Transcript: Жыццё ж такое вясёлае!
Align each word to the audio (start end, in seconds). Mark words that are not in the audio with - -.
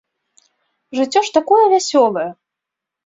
Жыццё 0.99 1.21
ж 1.27 1.33
такое 1.37 1.63
вясёлае! 1.77 2.29